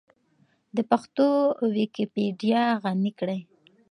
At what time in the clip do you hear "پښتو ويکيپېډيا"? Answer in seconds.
0.89-2.63